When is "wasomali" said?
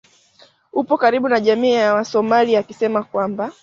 1.93-2.55